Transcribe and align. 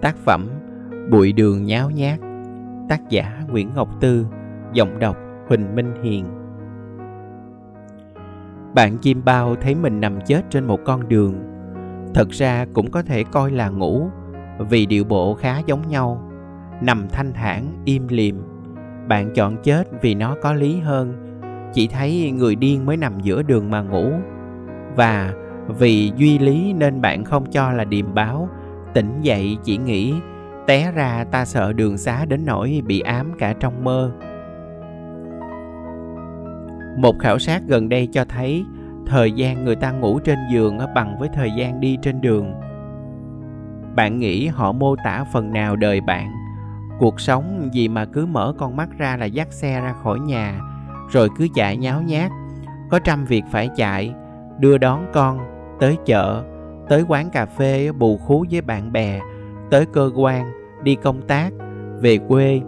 Tác 0.00 0.16
phẩm 0.16 0.46
Bụi 1.10 1.32
đường 1.32 1.64
nháo 1.64 1.90
nhác 1.90 2.20
Tác 2.88 3.08
giả 3.08 3.42
Nguyễn 3.48 3.70
Ngọc 3.74 3.88
Tư 4.00 4.26
Giọng 4.72 4.98
đọc 4.98 5.16
Huỳnh 5.48 5.74
Minh 5.74 5.94
Hiền. 6.02 6.24
Bạn 8.74 8.98
chim 8.98 9.22
bao 9.24 9.56
thấy 9.56 9.74
mình 9.74 10.00
nằm 10.00 10.20
chết 10.20 10.42
trên 10.50 10.64
một 10.64 10.80
con 10.84 11.08
đường 11.08 11.34
Thật 12.14 12.30
ra 12.30 12.66
cũng 12.72 12.90
có 12.90 13.02
thể 13.02 13.24
coi 13.24 13.50
là 13.50 13.68
ngủ 13.68 14.10
Vì 14.58 14.86
điệu 14.86 15.04
bộ 15.04 15.34
khá 15.34 15.58
giống 15.66 15.88
nhau. 15.88 16.22
Nằm 16.80 17.08
thanh 17.08 17.32
thản, 17.32 17.82
im 17.84 18.08
liềm 18.08 18.36
Bạn 19.08 19.30
chọn 19.34 19.56
chết 19.62 20.02
vì 20.02 20.14
nó 20.14 20.36
có 20.42 20.52
lý 20.52 20.78
hơn. 20.78 21.14
Chỉ 21.72 21.88
thấy 21.88 22.30
người 22.30 22.56
điên 22.56 22.86
mới 22.86 22.96
nằm 22.96 23.20
giữa 23.20 23.42
đường 23.42 23.70
mà 23.70 23.82
ngủ. 23.82 24.12
Và 24.96 25.34
vì 25.78 26.12
duy 26.16 26.38
lý 26.38 26.72
nên 26.72 27.00
bạn 27.00 27.24
không 27.24 27.50
cho 27.50 27.72
là 27.72 27.84
điềm 27.84 28.14
báo 28.14 28.48
tỉnh 28.96 29.20
dậy, 29.20 29.58
chỉ 29.64 29.76
nghĩ, 29.76 30.14
té 30.66 30.92
ra 30.92 31.24
ta 31.30 31.44
sợ 31.44 31.72
đường 31.72 31.98
xá 31.98 32.24
đến 32.24 32.44
nỗi 32.46 32.82
bị 32.86 33.00
ám 33.00 33.32
cả 33.38 33.54
trong 33.60 33.84
mơ. 33.84 34.12
Một 36.98 37.18
khảo 37.18 37.38
sát 37.38 37.62
gần 37.66 37.88
đây 37.88 38.08
cho 38.12 38.24
thấy, 38.24 38.64
thời 39.06 39.32
gian 39.32 39.64
người 39.64 39.76
ta 39.76 39.90
ngủ 39.90 40.18
trên 40.18 40.38
giường 40.52 40.78
bằng 40.94 41.18
với 41.18 41.28
thời 41.34 41.50
gian 41.56 41.80
đi 41.80 41.98
trên 42.02 42.20
đường. 42.20 42.54
Bạn 43.96 44.18
nghĩ 44.18 44.46
họ 44.46 44.72
mô 44.72 44.96
tả 45.04 45.24
phần 45.32 45.52
nào 45.52 45.76
đời 45.76 46.00
bạn? 46.00 46.32
Cuộc 46.98 47.20
sống 47.20 47.68
gì 47.72 47.88
mà 47.88 48.04
cứ 48.04 48.26
mở 48.26 48.52
con 48.58 48.76
mắt 48.76 48.88
ra 48.98 49.16
là 49.16 49.26
dắt 49.26 49.52
xe 49.52 49.80
ra 49.80 49.92
khỏi 49.92 50.20
nhà, 50.20 50.60
rồi 51.10 51.28
cứ 51.38 51.46
chạy 51.54 51.76
nháo 51.76 52.02
nhác. 52.02 52.32
Có 52.90 52.98
trăm 52.98 53.24
việc 53.24 53.44
phải 53.50 53.68
chạy, 53.76 54.14
đưa 54.58 54.78
đón 54.78 55.06
con, 55.12 55.38
tới 55.80 55.96
chợ 56.06 56.44
tới 56.88 57.04
quán 57.08 57.30
cà 57.30 57.46
phê 57.46 57.92
bù 57.92 58.16
khú 58.16 58.44
với 58.50 58.60
bạn 58.60 58.92
bè 58.92 59.20
tới 59.70 59.86
cơ 59.86 60.10
quan 60.14 60.52
đi 60.82 60.94
công 60.94 61.22
tác 61.22 61.52
về 62.00 62.18
quê 62.18 62.60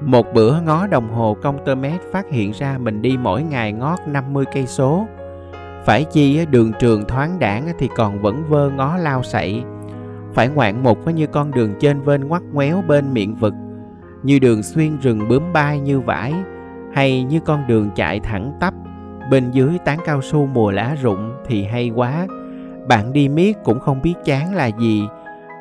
một 0.00 0.26
bữa 0.34 0.60
ngó 0.60 0.86
đồng 0.86 1.12
hồ 1.12 1.36
công 1.42 1.58
tơ 1.64 1.74
mét 1.74 2.00
phát 2.12 2.30
hiện 2.30 2.52
ra 2.52 2.78
mình 2.78 3.02
đi 3.02 3.16
mỗi 3.22 3.42
ngày 3.42 3.72
ngót 3.72 3.98
50 4.06 4.44
cây 4.54 4.66
số. 4.66 5.06
Phải 5.84 6.04
chi 6.04 6.46
đường 6.46 6.72
trường 6.78 7.04
thoáng 7.04 7.38
đảng 7.38 7.72
thì 7.78 7.88
còn 7.96 8.22
vẫn 8.22 8.44
vơ 8.48 8.70
ngó 8.70 8.96
lao 8.96 9.22
sậy. 9.22 9.62
Phải 10.34 10.48
ngoạn 10.48 10.82
mục 10.82 11.08
như 11.08 11.26
con 11.26 11.50
đường 11.50 11.74
trên 11.80 12.00
vên 12.00 12.28
ngoắt 12.28 12.42
ngoéo 12.52 12.82
bên 12.88 13.14
miệng 13.14 13.34
vực, 13.34 13.54
như 14.22 14.38
đường 14.38 14.62
xuyên 14.62 14.98
rừng 14.98 15.28
bướm 15.28 15.52
bay 15.52 15.80
như 15.80 16.00
vải, 16.00 16.34
hay 16.92 17.22
như 17.22 17.40
con 17.40 17.66
đường 17.66 17.90
chạy 17.96 18.20
thẳng 18.20 18.52
tắp, 18.60 18.74
bên 19.30 19.50
dưới 19.50 19.78
tán 19.84 19.98
cao 20.04 20.22
su 20.22 20.46
mùa 20.46 20.70
lá 20.70 20.96
rụng 21.02 21.32
thì 21.46 21.64
hay 21.64 21.90
quá, 21.90 22.26
bạn 22.88 23.12
đi 23.12 23.28
miết 23.28 23.64
cũng 23.64 23.80
không 23.80 24.02
biết 24.02 24.14
chán 24.24 24.54
là 24.54 24.66
gì. 24.66 25.02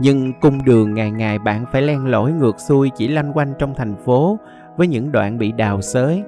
Nhưng 0.00 0.32
cung 0.40 0.64
đường 0.64 0.94
ngày 0.94 1.10
ngày 1.10 1.38
bạn 1.38 1.64
phải 1.72 1.82
len 1.82 2.06
lỏi 2.06 2.32
ngược 2.32 2.60
xuôi 2.60 2.90
chỉ 2.96 3.08
lanh 3.08 3.32
quanh 3.32 3.54
trong 3.58 3.74
thành 3.76 3.94
phố 3.96 4.38
với 4.76 4.86
những 4.86 5.12
đoạn 5.12 5.38
bị 5.38 5.52
đào 5.52 5.80
xới, 5.80 6.22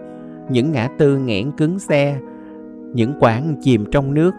những 0.48 0.72
ngã 0.72 0.88
tư 0.98 1.18
nghẽn 1.18 1.50
cứng 1.52 1.78
xe, 1.78 2.18
những 2.92 3.14
quãng 3.20 3.54
chìm 3.60 3.84
trong 3.90 4.14
nước. 4.14 4.34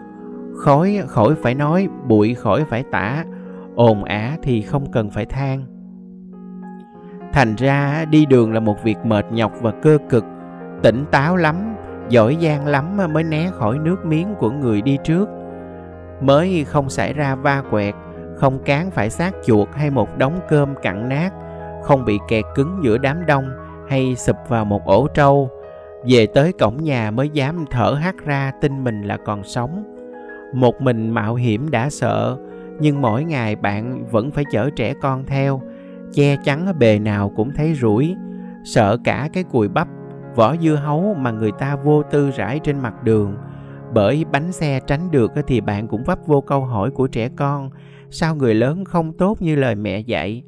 Khói 0.56 1.00
khỏi 1.06 1.34
phải 1.42 1.54
nói, 1.54 1.88
bụi 2.06 2.34
khỏi 2.34 2.64
phải 2.64 2.84
tả, 2.90 3.24
ồn 3.74 4.04
ả 4.04 4.36
thì 4.42 4.62
không 4.62 4.92
cần 4.92 5.10
phải 5.10 5.26
than. 5.26 5.64
Thành 7.32 7.54
ra 7.54 8.04
đi 8.10 8.26
đường 8.26 8.52
là 8.52 8.60
một 8.60 8.84
việc 8.84 8.98
mệt 9.04 9.26
nhọc 9.32 9.52
và 9.60 9.70
cơ 9.70 9.98
cực, 10.08 10.24
tỉnh 10.82 11.04
táo 11.10 11.36
lắm, 11.36 11.56
giỏi 12.08 12.36
giang 12.42 12.66
lắm 12.66 12.96
mới 13.12 13.24
né 13.24 13.50
khỏi 13.52 13.78
nước 13.78 14.06
miếng 14.06 14.34
của 14.38 14.50
người 14.50 14.82
đi 14.82 14.98
trước 15.04 15.28
mới 16.20 16.64
không 16.64 16.90
xảy 16.90 17.12
ra 17.12 17.34
va 17.34 17.62
quẹt, 17.70 17.94
không 18.36 18.58
cán 18.58 18.90
phải 18.90 19.10
xác 19.10 19.34
chuột 19.46 19.68
hay 19.72 19.90
một 19.90 20.18
đống 20.18 20.40
cơm 20.48 20.74
cặn 20.82 21.08
nát, 21.08 21.30
không 21.82 22.04
bị 22.04 22.18
kẹt 22.28 22.44
cứng 22.54 22.80
giữa 22.82 22.98
đám 22.98 23.26
đông 23.26 23.50
hay 23.88 24.16
sụp 24.16 24.36
vào 24.48 24.64
một 24.64 24.84
ổ 24.84 25.08
trâu. 25.14 25.50
Về 26.08 26.26
tới 26.26 26.52
cổng 26.52 26.82
nhà 26.82 27.10
mới 27.10 27.28
dám 27.28 27.64
thở 27.70 27.98
hắt 28.02 28.14
ra 28.24 28.52
tin 28.60 28.84
mình 28.84 29.02
là 29.02 29.16
còn 29.16 29.44
sống. 29.44 29.94
Một 30.54 30.80
mình 30.80 31.10
mạo 31.10 31.34
hiểm 31.34 31.70
đã 31.70 31.90
sợ, 31.90 32.36
nhưng 32.80 33.00
mỗi 33.00 33.24
ngày 33.24 33.56
bạn 33.56 34.06
vẫn 34.10 34.30
phải 34.30 34.44
chở 34.52 34.70
trẻ 34.76 34.94
con 35.02 35.24
theo. 35.26 35.60
Che 36.12 36.36
chắn 36.44 36.66
ở 36.66 36.72
bề 36.72 36.98
nào 36.98 37.32
cũng 37.36 37.50
thấy 37.54 37.74
rủi, 37.74 38.16
sợ 38.64 38.96
cả 39.04 39.28
cái 39.32 39.44
cùi 39.44 39.68
bắp, 39.68 39.88
vỏ 40.34 40.56
dưa 40.56 40.74
hấu 40.74 41.14
mà 41.14 41.30
người 41.30 41.52
ta 41.58 41.76
vô 41.76 42.02
tư 42.02 42.30
rải 42.30 42.58
trên 42.58 42.78
mặt 42.78 43.02
đường 43.02 43.36
bởi 43.92 44.24
bánh 44.32 44.52
xe 44.52 44.80
tránh 44.86 45.10
được 45.10 45.32
thì 45.46 45.60
bạn 45.60 45.88
cũng 45.88 46.04
vấp 46.04 46.18
vô 46.26 46.40
câu 46.40 46.64
hỏi 46.64 46.90
của 46.90 47.06
trẻ 47.06 47.28
con, 47.36 47.70
sao 48.10 48.34
người 48.34 48.54
lớn 48.54 48.84
không 48.84 49.12
tốt 49.12 49.42
như 49.42 49.56
lời 49.56 49.74
mẹ 49.74 49.98
dạy? 49.98 50.42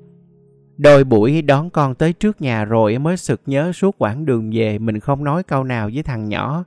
Đôi 0.77 1.05
buổi 1.05 1.43
đón 1.43 1.71
con 1.71 1.95
tới 1.95 2.13
trước 2.13 2.41
nhà 2.41 2.65
rồi 2.65 2.99
mới 2.99 3.17
sực 3.17 3.41
nhớ 3.47 3.73
suốt 3.73 3.95
quãng 3.99 4.27
đường 4.27 4.51
về 4.55 4.79
mình 4.79 5.01
không 5.01 5.25
nói 5.25 5.43
câu 5.43 5.65
nào 5.65 5.91
với 5.95 6.03
thằng 6.03 6.29
nhỏ. 6.29 6.65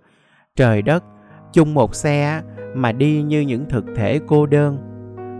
Trời 0.56 0.82
đất, 0.82 1.04
chung 1.54 1.74
một 1.74 1.96
xe 1.96 2.42
mà 2.76 2.92
đi 2.92 3.22
như 3.22 3.42
những 3.42 3.66
thực 3.70 3.86
thể 3.96 4.20
cô 4.28 4.46
đơn. 4.46 4.78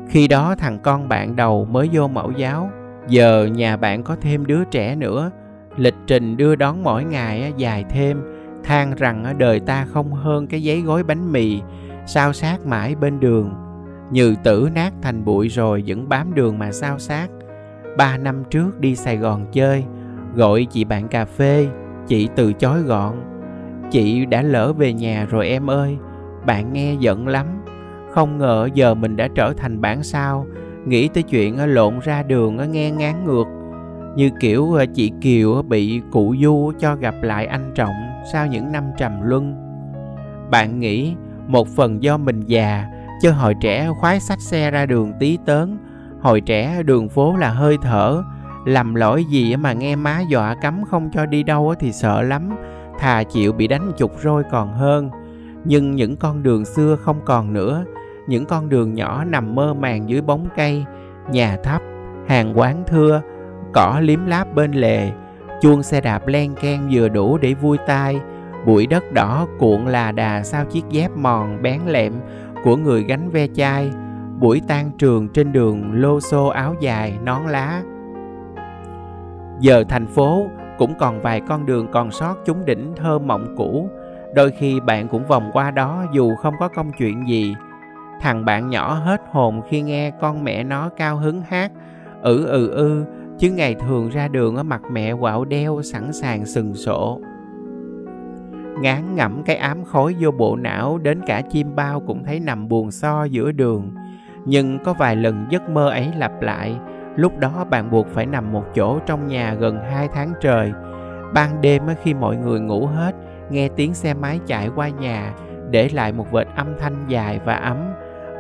Khi 0.10 0.28
đó 0.28 0.56
thằng 0.56 0.80
con 0.84 1.10
bạn 1.10 1.36
đầu 1.36 1.66
mới 1.66 1.90
vô 1.94 2.08
mẫu 2.08 2.32
giáo. 2.32 2.70
Giờ 3.08 3.46
nhà 3.46 3.78
bạn 3.78 4.04
có 4.04 4.16
thêm 4.22 4.46
đứa 4.46 4.64
trẻ 4.64 4.96
nữa. 4.96 5.32
Lịch 5.78 5.96
trình 6.08 6.38
đưa 6.38 6.56
đón 6.56 6.84
mỗi 6.84 7.04
ngày 7.04 7.54
dài 7.58 7.86
thêm 7.90 8.22
than 8.64 8.96
rằng 8.96 9.36
đời 9.38 9.60
ta 9.60 9.86
không 9.86 10.14
hơn 10.14 10.48
cái 10.48 10.64
giấy 10.64 10.82
gói 10.82 11.04
bánh 11.04 11.32
mì, 11.32 11.62
sao 12.06 12.34
sát 12.34 12.66
mãi 12.66 12.96
bên 12.96 13.20
đường. 13.20 13.54
Như 14.12 14.36
tử 14.44 14.70
nát 14.76 14.94
thành 15.02 15.26
bụi 15.26 15.48
rồi 15.48 15.84
vẫn 15.88 16.10
bám 16.10 16.34
đường 16.34 16.60
mà 16.60 16.72
sao 16.72 17.00
sát. 17.00 17.28
Ba 17.98 18.18
năm 18.18 18.44
trước 18.50 18.80
đi 18.80 18.96
sài 18.96 19.18
gòn 19.18 19.46
chơi, 19.52 19.84
gọi 20.36 20.68
chị 20.70 20.84
bạn 20.84 21.08
cà 21.08 21.26
phê, 21.26 21.68
chị 22.08 22.30
từ 22.36 22.54
chối 22.54 22.82
gọn. 22.82 23.14
Chị 23.92 24.26
đã 24.26 24.42
lỡ 24.42 24.74
về 24.74 24.94
nhà 24.94 25.28
rồi 25.30 25.48
em 25.48 25.70
ơi, 25.70 25.98
bạn 26.46 26.74
nghe 26.74 26.96
giận 27.00 27.28
lắm. 27.28 27.46
Không 28.12 28.38
ngờ 28.38 28.70
giờ 28.74 28.94
mình 28.94 29.16
đã 29.16 29.28
trở 29.36 29.54
thành 29.58 29.82
bản 29.82 30.04
sao, 30.04 30.48
nghĩ 30.86 31.08
tới 31.08 31.24
chuyện 31.24 31.58
ờ, 31.58 31.66
lộn 31.66 32.00
ra 32.00 32.24
đường 32.24 32.58
ờ, 32.58 32.66
nghe 32.66 32.92
ngán 32.92 33.26
ngược 33.26 33.46
như 34.16 34.30
kiểu 34.40 34.74
ờ, 34.74 34.86
chị 34.86 35.12
kiều 35.22 35.62
bị 35.62 36.02
cụ 36.12 36.36
du 36.42 36.72
cho 36.80 36.96
gặp 36.96 37.16
lại 37.22 37.46
anh 37.46 37.72
trọng 37.76 37.94
sau 38.32 38.48
những 38.48 38.72
năm 38.72 38.84
trầm 38.98 39.22
luân. 39.24 39.56
Bạn 40.52 40.80
nghĩ 40.80 41.14
một 41.48 41.68
phần 41.68 42.04
do 42.04 42.18
mình 42.18 42.42
già, 42.46 42.86
chứ 43.22 43.32
hồi 43.32 43.56
trẻ 43.62 43.90
khoái 44.00 44.20
xách 44.20 44.42
xe 44.42 44.72
ra 44.72 44.86
đường 44.86 45.14
tí 45.20 45.38
tớn. 45.46 45.78
Hồi 46.22 46.42
trẻ 46.42 46.84
đường 46.84 47.10
phố 47.10 47.36
là 47.38 47.50
hơi 47.50 47.78
thở, 47.82 48.24
làm 48.66 48.96
lỗi 48.96 49.26
gì 49.30 49.56
mà 49.56 49.74
nghe 49.74 49.96
má 49.96 50.22
dọa 50.30 50.56
cấm 50.62 50.84
không 50.86 51.10
cho 51.14 51.26
đi 51.26 51.44
đâu 51.44 51.74
thì 51.80 51.92
sợ 51.92 52.22
lắm, 52.22 52.50
thà 53.00 53.24
chịu 53.24 53.54
bị 53.54 53.68
đánh 53.68 53.92
chục 53.98 54.12
roi 54.24 54.44
còn 54.52 54.74
hơn. 54.74 55.10
Nhưng 55.66 55.96
những 55.96 56.16
con 56.16 56.44
đường 56.44 56.66
xưa 56.66 56.96
không 56.96 57.22
còn 57.26 57.54
nữa, 57.54 57.84
những 58.28 58.46
con 58.46 58.70
đường 58.70 58.94
nhỏ 58.94 59.24
nằm 59.24 59.56
mơ 59.56 59.74
màng 59.74 60.10
dưới 60.10 60.22
bóng 60.22 60.48
cây, 60.58 60.86
nhà 61.32 61.58
thấp 61.64 61.82
hàng 62.28 62.60
quán 62.60 62.84
thưa 62.88 63.22
cỏ 63.74 64.00
liếm 64.02 64.26
láp 64.26 64.54
bên 64.56 64.72
lề. 64.72 65.12
Chuông 65.62 65.84
xe 65.84 66.02
đạp 66.02 66.28
len 66.28 66.56
ken 66.62 66.80
vừa 66.92 67.10
đủ 67.10 67.38
để 67.38 67.54
vui 67.54 67.78
tai. 67.88 68.20
Bụi 68.66 68.88
đất 68.88 69.04
đỏ 69.14 69.48
cuộn 69.60 69.86
là 69.86 70.12
đà 70.12 70.44
sau 70.44 70.66
chiếc 70.66 70.84
dép 70.90 71.12
mòn 71.16 71.62
bén 71.62 71.82
lẹm 71.86 72.14
của 72.64 72.76
người 72.76 73.04
gánh 73.04 73.30
ve 73.30 73.48
chai. 73.56 73.92
Buổi 74.40 74.62
tan 74.68 74.92
trường 74.98 75.30
trên 75.30 75.52
đường 75.52 75.92
lô 75.94 76.20
xô 76.20 76.48
áo 76.48 76.76
dài, 76.80 77.18
nón 77.24 77.42
lá. 77.48 77.82
Giờ 79.60 79.84
thành 79.90 80.08
phố 80.08 80.48
cũng 80.78 80.94
còn 81.00 81.22
vài 81.22 81.42
con 81.42 81.66
đường 81.66 81.88
còn 81.92 82.12
sót 82.12 82.36
chúng 82.46 82.66
đỉnh 82.66 82.94
thơ 82.96 83.20
mộng 83.20 83.56
cũ. 83.58 83.90
Đôi 84.36 84.52
khi 84.52 84.80
bạn 84.80 85.08
cũng 85.08 85.26
vòng 85.28 85.50
qua 85.54 85.72
đó 85.72 86.06
dù 86.14 86.36
không 86.36 86.54
có 86.60 86.68
công 86.68 86.92
chuyện 86.92 87.28
gì. 87.28 87.56
Thằng 88.22 88.46
bạn 88.46 88.70
nhỏ 88.70 88.94
hết 88.94 89.22
hồn 89.32 89.62
khi 89.70 89.82
nghe 89.82 90.12
con 90.22 90.44
mẹ 90.44 90.64
nó 90.64 90.90
cao 90.90 91.18
hứng 91.18 91.42
hát 91.42 91.72
ử 92.22 92.46
ừ 92.46 92.70
ư 92.70 93.06
chứ 93.44 93.52
ngày 93.52 93.76
thường 93.76 94.10
ra 94.10 94.28
đường 94.28 94.56
ở 94.56 94.64
mặt 94.64 94.82
mẹ 94.92 95.14
quạo 95.14 95.46
đeo, 95.46 95.82
sẵn 95.82 96.14
sàng 96.14 96.46
sừng 96.46 96.74
sộ 96.74 97.20
ngán 98.82 99.16
ngẩm 99.16 99.44
cái 99.46 99.56
ám 99.56 99.86
khói 99.86 100.16
vô 100.20 100.32
bộ 100.32 100.56
não, 100.56 100.98
đến 100.98 101.22
cả 101.28 101.42
chim 101.42 101.76
bao 101.76 102.00
cũng 102.00 102.24
thấy 102.24 102.40
nằm 102.40 102.68
buồn 102.68 102.92
so 102.92 103.24
giữa 103.24 103.52
đường. 103.52 103.92
Nhưng 104.46 104.80
có 104.84 104.94
vài 104.94 105.16
lần 105.16 105.46
giấc 105.50 105.70
mơ 105.70 105.90
ấy 105.90 106.12
lặp 106.18 106.42
lại, 106.42 106.76
lúc 107.16 107.40
đó 107.40 107.66
bạn 107.70 107.92
buộc 107.92 108.08
phải 108.08 108.26
nằm 108.26 108.52
một 108.52 108.64
chỗ 108.76 109.00
trong 109.06 109.28
nhà 109.28 109.54
gần 109.54 109.80
hai 109.92 110.08
tháng 110.08 110.34
trời. 110.42 110.74
Ban 111.34 111.62
đêm 111.62 111.84
khi 112.04 112.14
mọi 112.14 112.38
người 112.38 112.60
ngủ 112.60 112.86
hết, 112.86 113.16
nghe 113.50 113.70
tiếng 113.76 113.94
xe 113.94 114.14
máy 114.14 114.40
chạy 114.46 114.70
qua 114.76 114.90
nhà, 114.90 115.34
để 115.70 115.90
lại 115.94 116.14
một 116.14 116.32
vệt 116.32 116.48
âm 116.56 116.68
thanh 116.80 117.06
dài 117.08 117.40
và 117.46 117.56
ấm. 117.56 117.78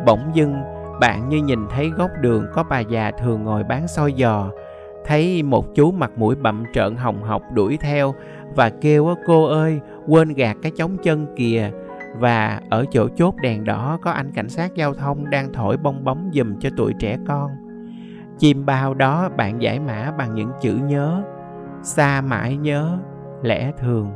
Bỗng 0.05 0.31
dưng, 0.33 0.55
bạn 0.99 1.29
như 1.29 1.37
nhìn 1.37 1.59
thấy 1.69 1.89
góc 1.89 2.09
đường 2.21 2.45
có 2.53 2.63
bà 2.63 2.79
già 2.79 3.11
thường 3.11 3.43
ngồi 3.43 3.63
bán 3.63 3.87
xôi 3.87 4.13
giò 4.17 4.49
thấy 5.05 5.43
một 5.43 5.75
chú 5.75 5.91
mặt 5.91 6.11
mũi 6.17 6.35
bậm 6.35 6.63
trợn 6.73 6.95
hồng 6.95 7.23
hộc 7.23 7.41
đuổi 7.53 7.77
theo 7.81 8.13
và 8.55 8.69
kêu 8.69 9.15
cô 9.25 9.45
ơi, 9.45 9.79
quên 10.07 10.33
gạt 10.33 10.57
cái 10.61 10.71
chống 10.77 10.97
chân 11.03 11.25
kìa. 11.35 11.71
Và 12.19 12.61
ở 12.69 12.85
chỗ 12.91 13.07
chốt 13.15 13.35
đèn 13.41 13.63
đỏ 13.63 13.99
có 14.01 14.11
anh 14.11 14.31
cảnh 14.31 14.49
sát 14.49 14.75
giao 14.75 14.93
thông 14.93 15.29
đang 15.29 15.53
thổi 15.53 15.77
bong 15.77 16.03
bóng 16.03 16.29
giùm 16.33 16.59
cho 16.59 16.69
tụi 16.77 16.93
trẻ 16.99 17.17
con. 17.27 17.51
Chim 18.39 18.65
bao 18.65 18.93
đó 18.93 19.29
bạn 19.37 19.61
giải 19.61 19.79
mã 19.79 20.11
bằng 20.17 20.35
những 20.35 20.51
chữ 20.61 20.75
nhớ 20.87 21.23
xa 21.83 22.21
mãi 22.21 22.57
nhớ, 22.57 22.97
lẽ 23.41 23.71
thường. 23.77 24.11